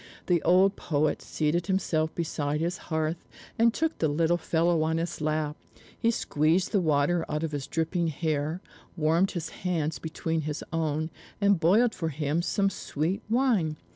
The 0.25 0.41
old 0.41 0.75
poet 0.75 1.21
seated 1.21 1.67
himself 1.67 2.15
beside 2.15 2.59
his 2.59 2.79
hearth, 2.89 3.23
and 3.59 3.71
took 3.71 3.99
the 3.99 4.07
little 4.07 4.35
fellow 4.35 4.81
on 4.81 4.97
his 4.97 5.21
lap; 5.21 5.55
he 5.95 6.09
squeezed 6.09 6.71
the 6.71 6.81
water 6.81 7.23
out 7.29 7.43
of 7.43 7.51
his 7.51 7.67
dripping 7.67 8.07
hair, 8.07 8.61
warmed 8.97 9.29
his 9.33 9.49
hands 9.61 9.99
between 9.99 10.41
his 10.41 10.63
own, 10.73 11.11
and 11.39 11.59
boiled 11.59 11.93
for 11.93 12.09
him 12.09 12.41
some 12.41 12.71
sweet 12.71 13.21
wine. 13.29 13.77